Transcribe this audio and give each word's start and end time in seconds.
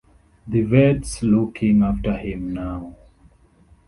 The 0.47 0.63
vet’s 0.63 1.21
looking 1.21 1.83
after 1.83 2.17
him 2.17 2.55
now. 2.55 2.95